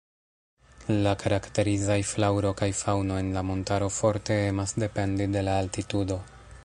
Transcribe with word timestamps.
La 1.07 1.11
karakterizaj 1.23 1.97
flaŭro 2.11 2.53
kaj 2.61 2.69
faŭno 2.79 3.21
en 3.25 3.31
la 3.37 3.45
montaro 3.51 3.93
forte 3.99 4.39
emas 4.47 4.75
dependi 4.85 5.33
de 5.37 5.49
la 5.51 5.61
altitudo. 5.67 6.19